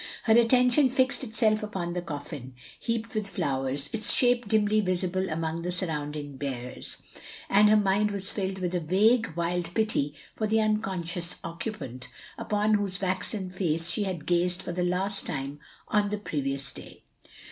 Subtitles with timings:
[0.23, 5.61] Her attention fixed itself upon the coffin, heaped with flowers, its shape dimly visible among
[5.61, 6.97] the surrounding bearers;
[7.47, 12.07] and her mind was filled with a vague wild pity for the unconscious oc cupant,
[12.35, 15.59] upon whose waxen face she had gazed for the last time
[15.89, 17.03] on the previous day.